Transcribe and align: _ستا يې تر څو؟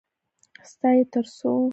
_ستا 0.69 0.89
يې 0.97 1.03
تر 1.13 1.25
څو؟ 1.35 1.51